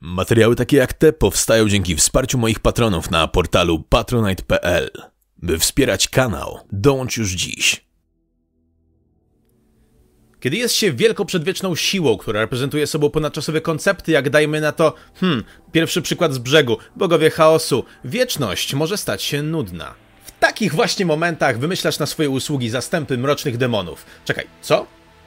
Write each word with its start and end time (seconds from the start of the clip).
Materiały 0.00 0.56
takie 0.56 0.76
jak 0.76 0.92
te 0.92 1.12
powstają 1.12 1.68
dzięki 1.68 1.96
wsparciu 1.96 2.38
moich 2.38 2.60
patronów 2.60 3.10
na 3.10 3.28
portalu 3.28 3.82
patronite.pl. 3.88 4.90
By 5.36 5.58
wspierać 5.58 6.08
kanał, 6.08 6.58
dołącz 6.72 7.16
już 7.16 7.30
dziś. 7.30 7.90
Kiedy 10.40 10.56
jest 10.56 10.74
się 10.74 10.92
wielką 10.92 11.24
przedwieczną 11.24 11.74
siłą, 11.74 12.18
która 12.18 12.40
reprezentuje 12.40 12.86
sobą 12.86 13.10
ponadczasowe 13.10 13.60
koncepty, 13.60 14.12
jak 14.12 14.30
dajmy 14.30 14.60
na 14.60 14.72
to, 14.72 14.94
hmm, 15.14 15.44
pierwszy 15.72 16.02
przykład 16.02 16.34
z 16.34 16.38
brzegu, 16.38 16.76
bogowie 16.96 17.30
chaosu, 17.30 17.84
wieczność 18.04 18.74
może 18.74 18.96
stać 18.96 19.22
się 19.22 19.42
nudna. 19.42 19.94
W 20.24 20.38
takich 20.38 20.74
właśnie 20.74 21.06
momentach 21.06 21.58
wymyślasz 21.58 21.98
na 21.98 22.06
swoje 22.06 22.30
usługi 22.30 22.70
zastępy 22.70 23.18
mrocznych 23.18 23.56
demonów. 23.56 24.06
Czekaj, 24.24 24.46
co? 24.62 24.86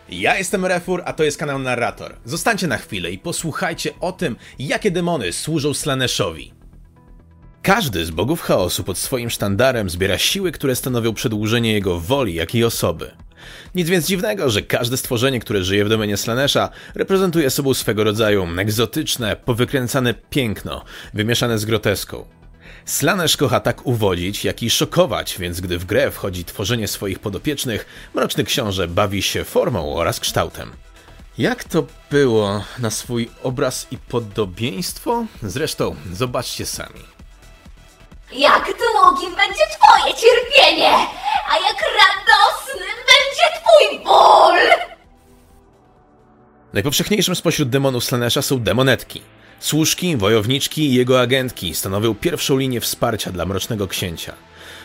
Ja 0.09 0.37
jestem 0.37 0.65
Refur, 0.65 1.01
a 1.05 1.13
to 1.13 1.23
jest 1.23 1.37
kanał 1.37 1.59
Narrator. 1.59 2.15
Zostańcie 2.25 2.67
na 2.67 2.77
chwilę 2.77 3.11
i 3.11 3.17
posłuchajcie 3.17 3.91
o 3.99 4.11
tym, 4.11 4.35
jakie 4.59 4.91
demony 4.91 5.33
służą 5.33 5.73
Slaneshowi. 5.73 6.53
Każdy 7.61 8.05
z 8.05 8.11
bogów 8.11 8.41
chaosu 8.41 8.83
pod 8.83 8.97
swoim 8.97 9.29
sztandarem 9.29 9.89
zbiera 9.89 10.17
siły, 10.17 10.51
które 10.51 10.75
stanowią 10.75 11.13
przedłużenie 11.13 11.73
jego 11.73 11.99
woli, 11.99 12.33
jak 12.33 12.55
i 12.55 12.63
osoby. 12.63 13.11
Nic 13.75 13.89
więc 13.89 14.07
dziwnego, 14.07 14.49
że 14.49 14.61
każde 14.61 14.97
stworzenie, 14.97 15.39
które 15.39 15.63
żyje 15.63 15.85
w 15.85 15.89
domenie 15.89 16.17
Slanesha, 16.17 16.69
reprezentuje 16.95 17.49
sobą 17.49 17.73
swego 17.73 18.03
rodzaju 18.03 18.47
egzotyczne, 18.57 19.35
powykręcane 19.35 20.13
piękno, 20.13 20.85
wymieszane 21.13 21.59
z 21.59 21.65
groteską. 21.65 22.25
Slanesh 22.85 23.37
kocha 23.37 23.59
tak 23.59 23.85
uwodzić, 23.85 24.45
jak 24.45 24.63
i 24.63 24.69
szokować, 24.69 25.37
więc 25.39 25.61
gdy 25.61 25.77
w 25.77 25.85
grę 25.85 26.11
wchodzi 26.11 26.45
tworzenie 26.45 26.87
swoich 26.87 27.19
podopiecznych, 27.19 27.85
Mroczny 28.13 28.43
Książę 28.43 28.87
bawi 28.87 29.21
się 29.21 29.43
formą 29.43 29.95
oraz 29.95 30.19
kształtem. 30.19 30.71
Jak 31.37 31.63
to 31.63 31.83
było 32.11 32.63
na 32.79 32.89
swój 32.89 33.29
obraz 33.43 33.87
i 33.91 33.97
podobieństwo? 33.97 35.25
Zresztą 35.43 35.95
zobaczcie 36.11 36.65
sami. 36.65 37.03
Jak 38.31 38.63
długim 38.65 39.35
będzie 39.35 39.63
twoje 39.77 40.13
cierpienie, 40.13 40.91
a 41.49 41.55
jak 41.55 41.81
radosnym 41.81 42.95
będzie 42.97 43.61
twój 43.61 44.05
ból! 44.05 44.59
Najpowszechniejszym 46.73 47.35
spośród 47.35 47.69
demonów 47.69 48.03
Slanesha 48.03 48.41
są 48.41 48.59
demonetki. 48.59 49.21
Służki, 49.63 50.17
wojowniczki 50.17 50.89
i 50.89 50.93
jego 50.93 51.21
agentki 51.21 51.75
stanowią 51.75 52.15
pierwszą 52.15 52.57
linię 52.57 52.81
wsparcia 52.81 53.31
dla 53.31 53.45
Mrocznego 53.45 53.87
Księcia. 53.87 54.33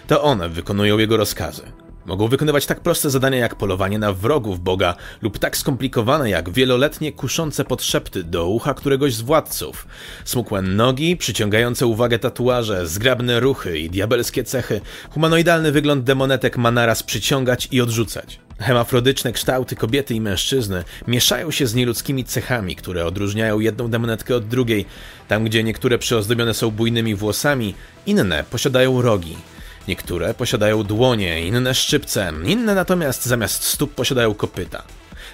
To 0.06 0.22
one 0.22 0.48
wykonują 0.48 0.98
jego 0.98 1.16
rozkazy. 1.16 1.62
Mogą 2.06 2.28
wykonywać 2.28 2.66
tak 2.66 2.80
proste 2.80 3.10
zadania 3.10 3.38
jak 3.38 3.54
polowanie 3.54 3.98
na 3.98 4.12
wrogów 4.12 4.60
Boga 4.60 4.94
lub 5.22 5.38
tak 5.38 5.56
skomplikowane 5.56 6.30
jak 6.30 6.50
wieloletnie 6.50 7.12
kuszące 7.12 7.64
podszepty 7.64 8.24
do 8.24 8.46
ucha 8.46 8.74
któregoś 8.74 9.14
z 9.14 9.20
władców. 9.20 9.86
Smukłe 10.24 10.62
nogi, 10.62 11.16
przyciągające 11.16 11.86
uwagę 11.86 12.18
tatuaże, 12.18 12.86
zgrabne 12.86 13.40
ruchy 13.40 13.78
i 13.78 13.90
diabelskie 13.90 14.44
cechy, 14.44 14.80
humanoidalny 15.10 15.72
wygląd 15.72 16.04
demonetek 16.04 16.56
ma 16.56 16.70
naraz 16.70 17.02
przyciągać 17.02 17.68
i 17.70 17.80
odrzucać. 17.80 18.47
Hemafrodyczne 18.60 19.32
kształty 19.32 19.76
kobiety 19.76 20.14
i 20.14 20.20
mężczyzny 20.20 20.84
mieszają 21.06 21.50
się 21.50 21.66
z 21.66 21.74
nieludzkimi 21.74 22.24
cechami, 22.24 22.76
które 22.76 23.06
odróżniają 23.06 23.60
jedną 23.60 23.88
demonetkę 23.88 24.36
od 24.36 24.48
drugiej. 24.48 24.86
Tam, 25.28 25.44
gdzie 25.44 25.64
niektóre 25.64 25.98
przyozdobione 25.98 26.54
są 26.54 26.70
bujnymi 26.70 27.14
włosami, 27.14 27.74
inne 28.06 28.44
posiadają 28.50 29.02
rogi. 29.02 29.36
Niektóre 29.88 30.34
posiadają 30.34 30.84
dłonie, 30.84 31.46
inne 31.46 31.74
szczypce, 31.74 32.32
inne 32.44 32.74
natomiast 32.74 33.26
zamiast 33.26 33.64
stóp 33.64 33.94
posiadają 33.94 34.34
kopyta. 34.34 34.82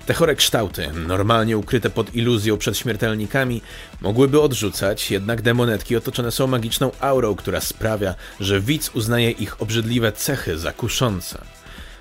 Te 0.06 0.14
chore 0.14 0.34
kształty, 0.34 0.88
normalnie 1.06 1.58
ukryte 1.58 1.90
pod 1.90 2.14
iluzją 2.14 2.58
przed 2.58 2.78
śmiertelnikami, 2.78 3.62
mogłyby 4.00 4.40
odrzucać, 4.40 5.10
jednak 5.10 5.42
demonetki 5.42 5.96
otoczone 5.96 6.30
są 6.30 6.46
magiczną 6.46 6.90
aurą, 7.00 7.34
która 7.34 7.60
sprawia, 7.60 8.14
że 8.40 8.60
widz 8.60 8.90
uznaje 8.94 9.30
ich 9.30 9.62
obrzydliwe 9.62 10.12
cechy 10.12 10.58
za 10.58 10.72
kuszące. 10.72 11.53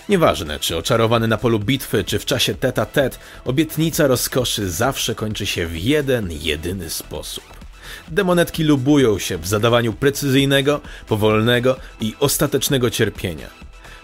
Nieważne, 0.09 0.59
czy 0.59 0.77
oczarowany 0.77 1.27
na 1.27 1.37
polu 1.37 1.59
bitwy, 1.59 2.03
czy 2.03 2.19
w 2.19 2.25
czasie 2.25 2.55
teta 2.55 2.85
tet, 2.85 3.19
obietnica 3.45 4.07
rozkoszy 4.07 4.69
zawsze 4.69 5.15
kończy 5.15 5.45
się 5.45 5.67
w 5.67 5.77
jeden, 5.77 6.29
jedyny 6.31 6.89
sposób. 6.89 7.43
Demonetki 8.07 8.63
lubują 8.63 9.19
się 9.19 9.37
w 9.37 9.47
zadawaniu 9.47 9.93
precyzyjnego, 9.93 10.81
powolnego 11.07 11.75
i 12.01 12.15
ostatecznego 12.19 12.89
cierpienia. 12.89 13.47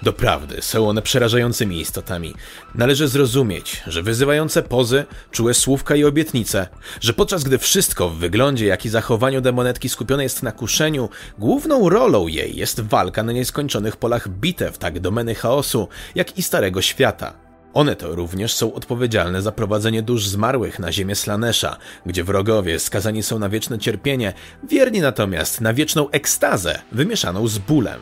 Doprawdy 0.03 0.61
są 0.61 0.89
one 0.89 1.01
przerażającymi 1.01 1.79
istotami. 1.79 2.33
Należy 2.75 3.07
zrozumieć, 3.07 3.83
że 3.87 4.03
wyzywające 4.03 4.63
pozy, 4.63 5.05
czułe 5.31 5.53
słówka 5.53 5.95
i 5.95 6.03
obietnice, 6.03 6.67
że 7.01 7.13
podczas 7.13 7.43
gdy 7.43 7.57
wszystko 7.57 8.09
w 8.09 8.15
wyglądzie, 8.15 8.65
jak 8.65 8.85
i 8.85 8.89
zachowaniu 8.89 9.41
demonetki 9.41 9.89
skupione 9.89 10.23
jest 10.23 10.43
na 10.43 10.51
kuszeniu, 10.51 11.09
główną 11.39 11.89
rolą 11.89 12.27
jej 12.27 12.55
jest 12.55 12.81
walka 12.81 13.23
na 13.23 13.31
nieskończonych 13.31 13.97
polach 13.97 14.29
bitew, 14.29 14.77
tak 14.77 14.99
domeny 14.99 15.35
chaosu, 15.35 15.87
jak 16.15 16.37
i 16.37 16.43
Starego 16.43 16.81
Świata. 16.81 17.33
One 17.73 17.95
to 17.95 18.15
również 18.15 18.53
są 18.53 18.73
odpowiedzialne 18.73 19.41
za 19.41 19.51
prowadzenie 19.51 20.01
dusz 20.01 20.27
zmarłych 20.27 20.79
na 20.79 20.91
ziemię 20.91 21.15
Slanesha, 21.15 21.77
gdzie 22.05 22.23
wrogowie 22.23 22.79
skazani 22.79 23.23
są 23.23 23.39
na 23.39 23.49
wieczne 23.49 23.79
cierpienie, 23.79 24.33
wierni 24.69 25.01
natomiast 25.01 25.61
na 25.61 25.73
wieczną 25.73 26.09
ekstazę 26.09 26.81
wymieszaną 26.91 27.47
z 27.47 27.57
bólem. 27.57 27.99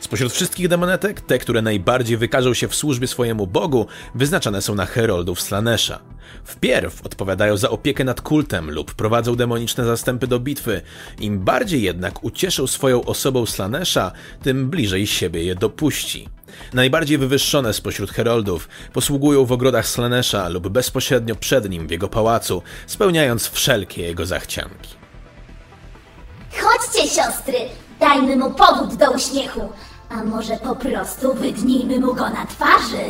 Spośród 0.00 0.32
wszystkich 0.32 0.68
demonetek, 0.68 1.20
te, 1.20 1.38
które 1.38 1.62
najbardziej 1.62 2.16
wykażą 2.16 2.54
się 2.54 2.68
w 2.68 2.74
służbie 2.74 3.06
swojemu 3.06 3.46
bogu, 3.46 3.86
wyznaczane 4.14 4.62
są 4.62 4.74
na 4.74 4.86
heroldów 4.86 5.40
Slanesha. 5.40 5.98
Wpierw 6.44 7.06
odpowiadają 7.06 7.56
za 7.56 7.70
opiekę 7.70 8.04
nad 8.04 8.20
kultem 8.20 8.70
lub 8.70 8.94
prowadzą 8.94 9.36
demoniczne 9.36 9.84
zastępy 9.84 10.26
do 10.26 10.40
bitwy. 10.40 10.80
Im 11.20 11.38
bardziej 11.38 11.82
jednak 11.82 12.24
ucieszą 12.24 12.66
swoją 12.66 13.04
osobą 13.04 13.46
Slanesha, 13.46 14.12
tym 14.42 14.70
bliżej 14.70 15.06
siebie 15.06 15.44
je 15.44 15.54
dopuści. 15.54 16.28
Najbardziej 16.74 17.18
wywyższone 17.18 17.72
spośród 17.72 18.10
heroldów 18.10 18.68
posługują 18.92 19.44
w 19.44 19.52
ogrodach 19.52 19.88
Slanesha 19.88 20.48
lub 20.48 20.68
bezpośrednio 20.68 21.34
przed 21.34 21.70
nim 21.70 21.86
w 21.86 21.90
jego 21.90 22.08
pałacu, 22.08 22.62
spełniając 22.86 23.48
wszelkie 23.48 24.02
jego 24.02 24.26
zachcianki. 24.26 24.94
Chodźcie, 26.52 27.08
siostry, 27.08 27.58
dajmy 28.00 28.36
mu 28.36 28.50
powód 28.50 28.94
do 28.94 29.10
uśmiechu, 29.10 29.72
a 30.08 30.24
może 30.24 30.56
po 30.56 30.76
prostu 30.76 31.34
wydnijmy 31.34 32.00
mu 32.00 32.14
go 32.14 32.30
na 32.30 32.46
twarzy. 32.46 33.04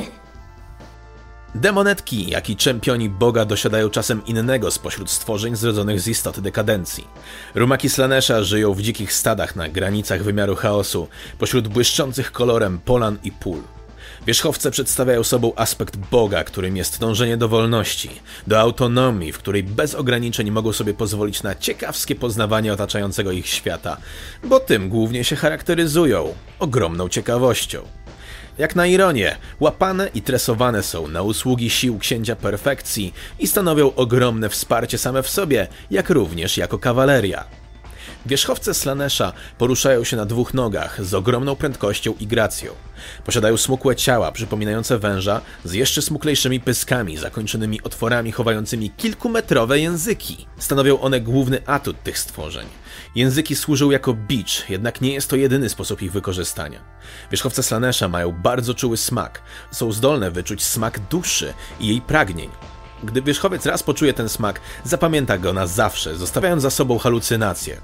Demonetki, 1.54 2.30
jak 2.30 2.50
i 2.50 2.56
czempioni 2.56 3.10
Boga 3.10 3.44
dosiadają 3.44 3.90
czasem 3.90 4.26
innego 4.26 4.70
spośród 4.70 5.10
stworzeń 5.10 5.56
zrodzonych 5.56 6.00
z 6.00 6.08
istoty 6.08 6.42
dekadencji. 6.42 7.06
Rumaki 7.54 7.88
Slanesha 7.88 8.42
żyją 8.42 8.74
w 8.74 8.82
dzikich 8.82 9.12
stadach 9.12 9.56
na 9.56 9.68
granicach 9.68 10.22
wymiaru 10.22 10.56
chaosu, 10.56 11.08
pośród 11.38 11.68
błyszczących 11.68 12.32
kolorem 12.32 12.78
polan 12.84 13.18
i 13.24 13.32
pól. 13.32 13.77
Wierzchowce 14.28 14.70
przedstawiają 14.70 15.24
sobą 15.24 15.52
aspekt 15.56 15.96
Boga, 15.96 16.44
którym 16.44 16.76
jest 16.76 17.00
dążenie 17.00 17.36
do 17.36 17.48
wolności, 17.48 18.10
do 18.46 18.60
autonomii, 18.60 19.32
w 19.32 19.38
której 19.38 19.62
bez 19.62 19.94
ograniczeń 19.94 20.50
mogą 20.50 20.72
sobie 20.72 20.94
pozwolić 20.94 21.42
na 21.42 21.54
ciekawskie 21.54 22.14
poznawanie 22.14 22.72
otaczającego 22.72 23.32
ich 23.32 23.46
świata, 23.46 23.96
bo 24.44 24.60
tym 24.60 24.88
głównie 24.88 25.24
się 25.24 25.36
charakteryzują 25.36 26.34
ogromną 26.58 27.08
ciekawością. 27.08 27.82
Jak 28.58 28.76
na 28.76 28.86
ironię, 28.86 29.36
łapane 29.60 30.10
i 30.14 30.22
tresowane 30.22 30.82
są 30.82 31.08
na 31.08 31.22
usługi 31.22 31.70
sił 31.70 31.98
księcia 31.98 32.36
perfekcji 32.36 33.14
i 33.38 33.46
stanowią 33.46 33.94
ogromne 33.94 34.48
wsparcie 34.48 34.98
same 34.98 35.22
w 35.22 35.28
sobie, 35.28 35.68
jak 35.90 36.10
również 36.10 36.56
jako 36.56 36.78
kawaleria. 36.78 37.44
Wierzchowce 38.28 38.74
Slanesha 38.74 39.32
poruszają 39.58 40.04
się 40.04 40.16
na 40.16 40.26
dwóch 40.26 40.54
nogach 40.54 41.04
z 41.04 41.14
ogromną 41.14 41.56
prędkością 41.56 42.14
i 42.20 42.26
gracją. 42.26 42.72
Posiadają 43.24 43.56
smukłe 43.56 43.96
ciała 43.96 44.32
przypominające 44.32 44.98
węża 44.98 45.40
z 45.64 45.72
jeszcze 45.72 46.02
smuklejszymi 46.02 46.60
pyskami 46.60 47.16
zakończonymi 47.16 47.82
otworami 47.82 48.32
chowającymi 48.32 48.90
kilkumetrowe 48.90 49.78
języki. 49.80 50.46
Stanowią 50.58 51.00
one 51.00 51.20
główny 51.20 51.66
atut 51.66 52.02
tych 52.02 52.18
stworzeń. 52.18 52.66
Języki 53.14 53.56
służą 53.56 53.90
jako 53.90 54.14
bicz, 54.14 54.68
jednak 54.68 55.00
nie 55.00 55.12
jest 55.12 55.30
to 55.30 55.36
jedyny 55.36 55.68
sposób 55.68 56.02
ich 56.02 56.12
wykorzystania. 56.12 56.80
Wierzchowce 57.30 57.62
Slanesha 57.62 58.08
mają 58.08 58.32
bardzo 58.32 58.74
czuły 58.74 58.96
smak. 58.96 59.42
Są 59.70 59.92
zdolne 59.92 60.30
wyczuć 60.30 60.62
smak 60.62 61.00
duszy 61.00 61.54
i 61.80 61.86
jej 61.86 62.00
pragnień. 62.00 62.50
Gdy 63.04 63.22
wierzchowiec 63.22 63.66
raz 63.66 63.82
poczuje 63.82 64.14
ten 64.14 64.28
smak, 64.28 64.60
zapamięta 64.84 65.38
go 65.38 65.52
na 65.52 65.66
zawsze, 65.66 66.16
zostawiając 66.16 66.62
za 66.62 66.70
sobą 66.70 66.98
halucynacje. 66.98 67.80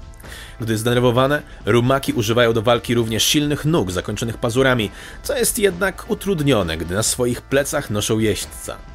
Gdy 0.59 0.77
zdenerwowane, 0.77 1.41
rumaki 1.65 2.13
używają 2.13 2.53
do 2.53 2.61
walki 2.61 2.95
również 2.95 3.23
silnych 3.23 3.65
nóg 3.65 3.91
zakończonych 3.91 4.37
pazurami, 4.37 4.91
co 5.23 5.37
jest 5.37 5.59
jednak 5.59 6.05
utrudnione, 6.07 6.77
gdy 6.77 6.95
na 6.95 7.03
swoich 7.03 7.41
plecach 7.41 7.89
noszą 7.89 8.19
jeźdźca. 8.19 8.94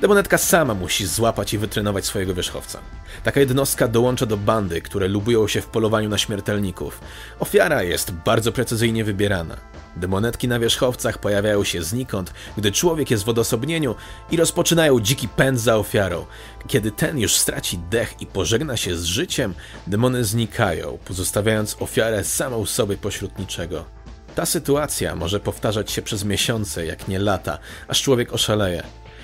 Demonetka 0.00 0.38
sama 0.38 0.74
musi 0.74 1.06
złapać 1.06 1.54
i 1.54 1.58
wytrenować 1.58 2.04
swojego 2.04 2.34
wierzchowca. 2.34 2.78
Taka 3.24 3.40
jednostka 3.40 3.88
dołącza 3.88 4.26
do 4.26 4.36
bandy, 4.36 4.82
które 4.82 5.08
lubują 5.08 5.48
się 5.48 5.60
w 5.60 5.66
polowaniu 5.66 6.08
na 6.08 6.18
śmiertelników. 6.18 7.00
Ofiara 7.38 7.82
jest 7.82 8.12
bardzo 8.12 8.52
precyzyjnie 8.52 9.04
wybierana. 9.04 9.56
Demonetki 9.96 10.48
na 10.48 10.58
wierzchowcach 10.58 11.18
pojawiają 11.18 11.64
się 11.64 11.82
znikąd, 11.82 12.32
gdy 12.56 12.72
człowiek 12.72 13.10
jest 13.10 13.24
w 13.24 13.28
odosobnieniu 13.28 13.94
i 14.30 14.36
rozpoczynają 14.36 15.00
dziki 15.00 15.28
pęd 15.28 15.60
za 15.60 15.76
ofiarą. 15.76 16.26
Kiedy 16.68 16.90
ten 16.90 17.18
już 17.18 17.36
straci 17.36 17.78
dech 17.78 18.14
i 18.20 18.26
pożegna 18.26 18.76
się 18.76 18.96
z 18.96 19.04
życiem, 19.04 19.54
demony 19.86 20.24
znikają, 20.24 20.98
pozostawiając 21.04 21.76
ofiarę 21.80 22.24
samą 22.24 22.66
sobie 22.66 22.96
pośród 22.96 23.38
niczego. 23.38 23.84
Ta 24.34 24.46
sytuacja 24.46 25.14
może 25.14 25.40
powtarzać 25.40 25.90
się 25.90 26.02
przez 26.02 26.24
miesiące, 26.24 26.86
jak 26.86 27.08
nie 27.08 27.18
lata, 27.18 27.58
aż 27.88 28.02
człowiek 28.02 28.32
oszaleje. 28.32 28.82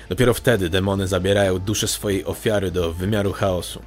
Dopiero 0.09 0.33
wtedy 0.33 0.69
demony 0.69 1.07
zabierają 1.07 1.59
duszę 1.59 1.87
swojej 1.87 2.25
ofiary 2.25 2.71
do 2.71 2.93
wymiaru 2.93 3.33
chaosu. 3.33 3.81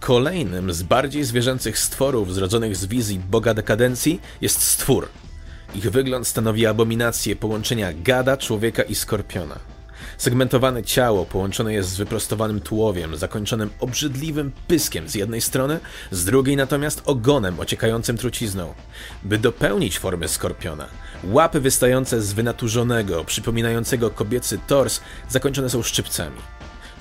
Kolejnym 0.00 0.72
z 0.72 0.82
bardziej 0.82 1.24
zwierzęcych 1.24 1.78
stworów 1.78 2.34
zrodzonych 2.34 2.76
z 2.76 2.86
wizji 2.86 3.18
Boga 3.30 3.54
dekadencji 3.54 4.20
jest 4.40 4.62
stwór. 4.62 5.08
Ich 5.74 5.90
wygląd 5.90 6.26
stanowi 6.26 6.66
abominację 6.66 7.36
połączenia 7.36 7.92
gada, 7.92 8.36
człowieka 8.36 8.82
i 8.82 8.94
skorpiona. 8.94 9.71
Segmentowane 10.18 10.82
ciało 10.82 11.26
połączone 11.26 11.74
jest 11.74 11.88
z 11.88 11.96
wyprostowanym 11.96 12.60
tułowiem, 12.60 13.16
zakończonym 13.16 13.70
obrzydliwym 13.80 14.52
pyskiem 14.68 15.08
z 15.08 15.14
jednej 15.14 15.40
strony, 15.40 15.80
z 16.10 16.24
drugiej 16.24 16.56
natomiast 16.56 17.02
ogonem 17.04 17.60
ociekającym 17.60 18.18
trucizną. 18.18 18.74
By 19.22 19.38
dopełnić 19.38 19.98
formę 19.98 20.28
skorpiona, 20.28 20.86
łapy 21.24 21.60
wystające 21.60 22.22
z 22.22 22.32
wynaturzonego, 22.32 23.24
przypominającego 23.24 24.10
kobiecy 24.10 24.58
tors 24.66 25.00
zakończone 25.28 25.70
są 25.70 25.82
szczypcami. 25.82 26.38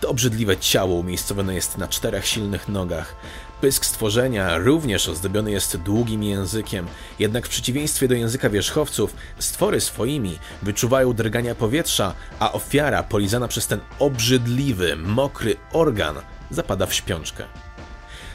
To 0.02 0.10
obrzydliwe 0.10 0.58
ciało 0.58 0.96
umiejscowione 0.96 1.56
jest 1.56 1.78
na 1.78 1.88
czterech 1.88 2.28
silnych 2.28 2.68
nogach. 2.70 3.16
Pysk 3.62 3.86
stworzenia 3.86 4.58
również 4.58 5.10
ozdobiony 5.10 5.52
jest 5.52 5.78
długim 5.78 6.24
językiem, 6.24 6.88
jednak 7.20 7.46
w 7.46 7.50
przeciwieństwie 7.50 8.08
do 8.08 8.16
języka 8.16 8.50
wierzchowców, 8.50 9.16
stwory 9.40 9.82
swoimi 9.82 10.40
wyczuwają 10.62 11.14
drgania 11.14 11.56
powietrza, 11.56 12.14
a 12.40 12.52
ofiara 12.52 13.04
polizana 13.04 13.48
przez 13.48 13.68
ten 13.68 13.80
obrzydliwy, 14.00 14.96
mokry 14.96 15.56
organ 15.74 16.16
zapada 16.52 16.86
w 16.86 16.94
śpiączkę. 16.94 17.44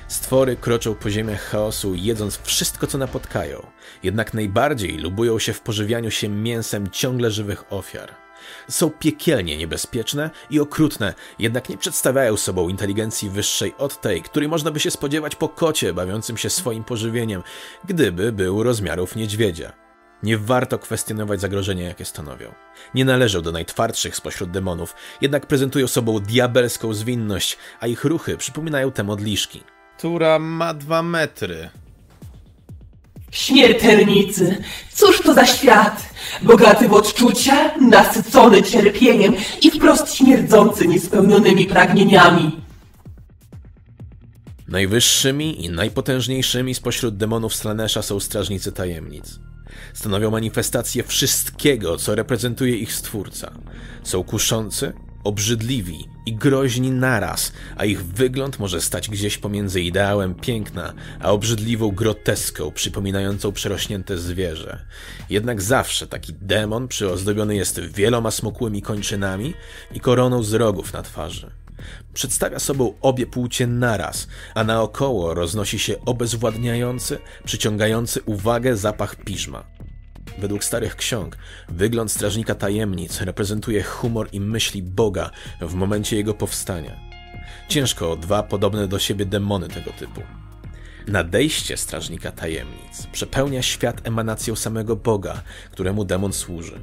Stwory 0.09 0.57
kroczą 0.57 0.95
po 0.95 1.11
ziemiach 1.11 1.43
chaosu, 1.43 1.95
jedząc 1.95 2.41
wszystko, 2.43 2.87
co 2.87 2.99
napotkają, 2.99 3.67
jednak 4.03 4.35
najbardziej 4.35 4.99
lubują 4.99 5.39
się 5.39 5.53
w 5.53 5.61
pożywianiu 5.61 6.11
się 6.11 6.29
mięsem 6.29 6.91
ciągle 6.91 7.31
żywych 7.31 7.73
ofiar. 7.73 8.26
Są 8.69 8.91
piekielnie 8.91 9.57
niebezpieczne 9.57 10.31
i 10.51 10.61
okrutne, 10.61 11.15
jednak 11.39 11.69
nie 11.69 11.79
przedstawiają 11.79 12.37
sobą 12.37 12.69
inteligencji 12.69 13.31
wyższej 13.31 13.75
od 13.79 14.01
tej, 14.01 14.23
której 14.23 14.49
można 14.49 14.71
by 14.71 14.81
się 14.81 14.91
spodziewać 14.91 15.37
po 15.37 15.49
kocie 15.49 15.95
bawiącym 15.95 16.37
się 16.37 16.51
swoim 16.51 16.85
pożywieniem, 16.85 17.43
gdyby 17.85 18.33
był 18.33 18.63
rozmiarów 18.63 19.17
niedźwiedzia. 19.17 19.73
Nie 20.23 20.39
warto 20.39 20.79
kwestionować 20.79 21.41
zagrożenia, 21.41 21.89
jakie 21.89 22.05
stanowią. 22.05 22.55
Nie 22.95 23.05
należą 23.05 23.43
do 23.43 23.53
najtwardszych 23.53 24.17
spośród 24.17 24.51
demonów, 24.51 24.95
jednak 25.21 25.47
prezentują 25.47 25.87
sobą 25.87 26.21
diabelską 26.21 26.95
zwinność, 26.95 27.59
a 27.81 27.87
ich 27.87 28.05
ruchy 28.05 28.37
przypominają 28.37 28.93
te 28.93 29.05
modliszki. 29.05 29.65
Która 29.99 30.39
ma 30.39 30.75
dwa 30.75 31.03
metry. 31.03 31.71
Śmiertelnicy, 33.37 34.57
cóż 34.93 35.21
to 35.21 35.35
za 35.35 35.47
świat? 35.47 36.09
Bogaty 36.43 36.89
w 36.89 36.93
odczucia, 36.93 37.75
nasycony 37.81 38.63
cierpieniem 38.63 39.35
i 39.63 39.71
wprost 39.71 40.15
śmierdzący 40.15 40.89
niespełnionymi 40.89 41.67
pragnieniami. 41.67 42.61
Najwyższymi 44.69 45.65
i 45.65 45.71
najpotężniejszymi 45.71 46.75
spośród 46.75 47.17
demonów 47.17 47.55
Slanesha 47.55 48.03
są 48.03 48.21
strażnicy 48.21 48.73
tajemnic. 48.73 49.39
Stanowią 49.95 50.31
manifestację 50.31 51.03
wszystkiego, 51.03 51.97
co 51.97 52.15
reprezentuje 52.15 52.77
ich 52.77 52.93
stwórca. 52.93 53.53
Są 54.03 54.25
kuszący, 54.25 54.93
obrzydliwi 55.27 56.09
i 56.27 56.35
groźni 56.35 56.91
naraz, 56.91 57.53
a 57.77 57.85
ich 57.85 58.05
wygląd 58.05 58.59
może 58.59 58.81
stać 58.81 59.11
gdzieś 59.11 59.39
pomiędzy 59.39 59.81
ideałem 59.81 60.35
piękna, 60.35 60.93
a 61.21 61.31
obrzydliwą 61.31 61.91
groteską 61.91 62.71
przypominającą 62.71 63.53
przerośnięte 63.53 64.19
zwierzę. 64.19 64.85
Jednak 65.31 65.63
zawsze 65.63 66.07
taki 66.07 66.33
demon 66.33 66.89
przyozdobiony 66.89 67.57
jest 67.57 67.81
wieloma 67.81 68.31
smukłymi 68.31 68.83
kończynami 68.83 69.55
i 69.93 70.01
koroną 70.01 70.43
z 70.43 70.53
rogów 70.53 70.93
na 70.93 71.03
twarzy. 71.03 71.51
Przedstawia 72.15 72.59
sobą 72.59 72.95
obie 73.01 73.27
płcie 73.27 73.67
naraz, 73.67 74.29
a 74.55 74.65
naokoło 74.65 75.35
roznosi 75.35 75.79
się 75.79 76.05
obezwładniający, 76.05 77.19
przyciągający 77.45 78.23
uwagę 78.23 78.77
zapach 78.77 79.17
piżma. 79.17 79.65
Według 80.39 80.65
starych 80.65 80.97
ksiąg, 80.97 81.37
wygląd 81.69 82.13
strażnika 82.13 82.55
tajemnic 82.55 83.21
reprezentuje 83.21 83.83
humor 83.83 84.29
i 84.33 84.41
myśli 84.41 84.83
Boga 84.83 85.31
w 85.61 85.75
momencie 85.75 86.17
jego 86.17 86.35
powstania. 86.35 86.97
Ciężko 87.69 88.13
o 88.13 88.17
dwa 88.17 88.43
podobne 88.43 88.89
do 88.89 88.99
siebie 88.99 89.27
demony 89.27 89.69
tego 89.69 89.91
typu. 89.93 90.23
Nadejście 91.07 91.77
strażnika 91.77 92.33
tajemnic 92.33 93.07
przepełnia 93.13 93.63
świat 93.63 94.07
emanacją 94.07 94.57
samego 94.57 94.97
Boga, 94.97 95.43
któremu 95.71 96.05
demon 96.05 96.33
służy. 96.33 96.81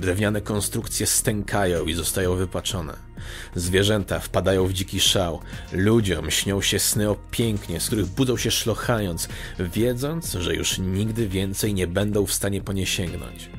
Drewniane 0.00 0.40
konstrukcje 0.40 1.06
stękają 1.06 1.84
i 1.84 1.94
zostają 1.94 2.36
wypaczone. 2.36 2.96
Zwierzęta 3.54 4.20
wpadają 4.20 4.66
w 4.66 4.72
dziki 4.72 5.00
szał. 5.00 5.40
Ludziom 5.72 6.30
śnią 6.30 6.62
się 6.62 6.78
sny 6.78 7.10
o 7.10 7.16
pięknie, 7.30 7.80
z 7.80 7.86
których 7.86 8.06
budzą 8.06 8.36
się 8.36 8.50
szlochając, 8.50 9.28
wiedząc, 9.58 10.32
że 10.32 10.54
już 10.54 10.78
nigdy 10.78 11.28
więcej 11.28 11.74
nie 11.74 11.86
będą 11.86 12.26
w 12.26 12.32
stanie 12.32 12.60
po 12.60 12.72
nie 12.72 12.86
sięgnąć. 12.86 13.50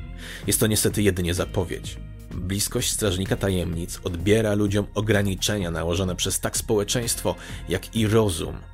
Jest 0.46 0.60
to 0.60 0.66
niestety 0.66 1.02
jedynie 1.02 1.34
zapowiedź. 1.34 1.96
Bliskość 2.30 2.90
strażnika 2.90 3.36
tajemnic 3.36 4.00
odbiera 4.04 4.54
ludziom 4.54 4.86
ograniczenia 4.94 5.70
nałożone 5.70 6.16
przez 6.16 6.40
tak 6.40 6.56
społeczeństwo, 6.56 7.34
jak 7.68 7.96
i 7.96 8.06
rozum– 8.06 8.56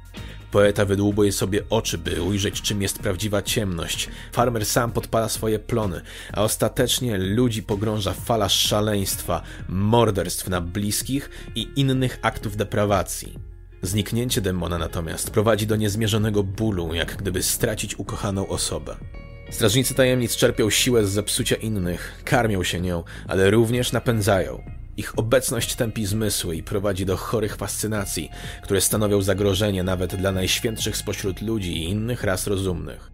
Poeta 0.50 0.84
wydłubuje 0.84 1.32
sobie 1.32 1.60
oczy, 1.70 1.98
by 1.98 2.22
ujrzeć, 2.22 2.62
czym 2.62 2.82
jest 2.82 2.98
prawdziwa 2.98 3.42
ciemność. 3.42 4.08
Farmer 4.32 4.66
sam 4.66 4.92
podpala 4.92 5.28
swoje 5.28 5.58
plony, 5.58 6.00
a 6.32 6.42
ostatecznie 6.42 7.18
ludzi 7.18 7.62
pogrąża 7.62 8.12
fala 8.12 8.48
szaleństwa, 8.48 9.42
morderstw 9.68 10.48
na 10.48 10.60
bliskich 10.60 11.30
i 11.54 11.68
innych 11.76 12.18
aktów 12.22 12.56
deprawacji. 12.56 13.38
Zniknięcie 13.82 14.40
demona 14.40 14.78
natomiast 14.78 15.30
prowadzi 15.30 15.66
do 15.66 15.76
niezmierzonego 15.76 16.42
bólu, 16.42 16.94
jak 16.94 17.16
gdyby 17.16 17.42
stracić 17.42 17.98
ukochaną 17.98 18.48
osobę. 18.48 18.96
Strażnicy 19.50 19.94
tajemnic 19.94 20.36
czerpią 20.36 20.70
siłę 20.70 21.06
z 21.06 21.10
zepsucia 21.10 21.56
innych, 21.56 22.22
karmią 22.24 22.62
się 22.62 22.80
nią, 22.80 23.04
ale 23.28 23.50
również 23.50 23.92
napędzają. 23.92 24.77
Ich 24.98 25.18
obecność 25.18 25.74
tępi 25.74 26.06
zmysły 26.06 26.56
i 26.56 26.62
prowadzi 26.62 27.06
do 27.06 27.16
chorych 27.16 27.56
fascynacji, 27.56 28.30
które 28.62 28.80
stanowią 28.80 29.22
zagrożenie 29.22 29.82
nawet 29.82 30.16
dla 30.16 30.32
najświętszych 30.32 30.96
spośród 30.96 31.42
ludzi 31.42 31.76
i 31.76 31.84
innych 31.84 32.24
ras 32.24 32.46
rozumnych. 32.46 33.10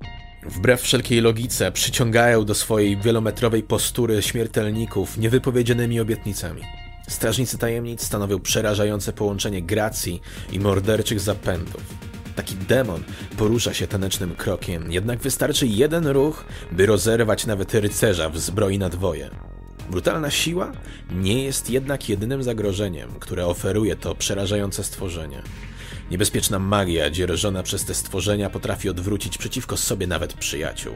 Wbrew 0.47 0.81
wszelkiej 0.81 1.21
logice 1.21 1.73
przyciągają 1.73 2.45
do 2.45 2.55
swojej 2.55 2.97
wielometrowej 2.97 3.63
postury 3.63 4.23
śmiertelników 4.23 5.19
niewypowiedzianymi 5.19 6.01
obietnicami. 6.01 6.63
Strażnicy 7.09 7.59
tajemnic 7.59 8.03
stanowią 8.03 8.41
przerażające 8.41 9.13
połączenie 9.13 9.63
gracji 9.63 10.21
i 10.53 10.61
morderczych 10.61 11.21
zapędów. 11.21 11.83
Taki 12.37 12.55
demon 12.55 13.03
porusza 13.37 13.75
się 13.75 13.87
tanecznym 13.87 14.35
krokiem, 14.35 14.93
jednak 14.93 15.19
wystarczy 15.19 15.67
jeden 15.67 16.07
ruch, 16.07 16.45
by 16.73 16.87
rozerwać 16.87 17.47
nawet 17.47 17.75
rycerza 17.75 18.31
w 18.31 18.39
zbroi 18.39 18.79
na 18.79 18.89
dwoje. 18.89 19.54
Brutalna 19.91 20.31
siła 20.31 20.73
nie 21.11 21.45
jest 21.45 21.71
jednak 21.71 22.09
jedynym 22.09 22.43
zagrożeniem, 22.43 23.11
które 23.21 23.47
oferuje 23.47 23.97
to 23.97 24.15
przerażające 24.15 24.85
stworzenie. 24.85 25.43
Niebezpieczna 26.11 26.59
magia 26.59 27.11
dzierżona 27.11 27.63
przez 27.63 27.85
te 27.85 27.95
stworzenia 27.95 28.51
potrafi 28.51 28.89
odwrócić 28.89 29.39
przeciwko 29.39 29.77
sobie 29.77 30.07
nawet 30.07 30.35
przyjaciół. 30.35 30.95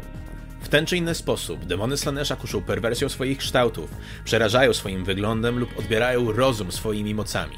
W 0.60 0.68
ten 0.68 0.86
czy 0.86 0.96
inny 0.96 1.14
sposób 1.14 1.64
demony 1.64 1.96
Slanesha 1.96 2.36
kuszą 2.36 2.62
perwersją 2.62 3.08
swoich 3.08 3.38
kształtów, 3.38 3.90
przerażają 4.24 4.72
swoim 4.72 5.04
wyglądem 5.04 5.58
lub 5.58 5.78
odbierają 5.78 6.32
rozum 6.32 6.72
swoimi 6.72 7.14
mocami. 7.14 7.56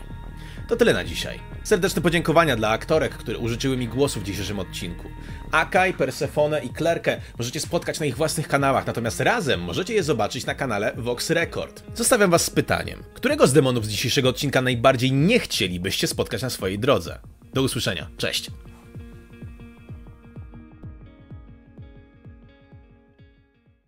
To 0.69 0.77
tyle 0.77 0.95
na 0.95 1.05
dzisiaj. 1.05 1.41
Serdeczne 1.63 2.03
podziękowania 2.03 2.57
dla 2.57 2.69
aktorek, 2.69 3.13
które 3.13 3.39
użyczyły 3.39 3.77
mi 3.77 3.89
głosu 3.89 4.21
w 4.21 4.23
dzisiejszym 4.23 4.59
odcinku. 4.59 5.09
Akai, 5.53 5.93
Persefone 5.93 6.61
i 6.65 6.69
Klerkę 6.69 7.21
możecie 7.39 7.61
spotkać 7.61 8.01
na 8.01 8.07
ich 8.07 8.17
własnych 8.17 8.49
kanałach, 8.49 8.87
natomiast 8.87 9.21
razem 9.21 9.61
możecie 9.61 9.95
je 9.95 10.03
zobaczyć 10.03 10.47
na 10.47 10.55
kanale 10.55 10.93
Vox 10.97 11.31
Record. 11.31 11.83
Zostawiam 11.95 12.31
was 12.31 12.45
z 12.45 12.51
pytaniem, 12.51 13.03
którego 13.15 13.47
z 13.47 13.53
demonów 13.53 13.87
z 13.87 13.89
dzisiejszego 13.89 14.29
odcinka 14.29 14.63
najbardziej 14.63 15.13
nie 15.13 15.39
chcielibyście 15.39 16.07
spotkać 16.07 16.43
na 16.43 16.51
swojej 16.51 16.79
drodze? 16.79 17.19
Do 17.55 17.63
usłyszenia, 17.63 18.09
cześć! 18.17 18.51